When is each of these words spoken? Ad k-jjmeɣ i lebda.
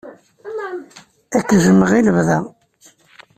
Ad 1.37 1.43
k-jjmeɣ 1.47 1.91
i 1.99 1.99
lebda. 2.07 2.39